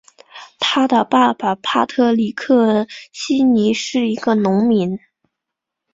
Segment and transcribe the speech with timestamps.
[0.57, 4.97] 他的爸爸帕特里克希尼是一个农民。